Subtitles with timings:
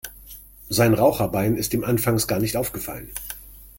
[0.67, 3.11] Sein Raucherbein ist ihm anfangs gar nicht aufgefallen.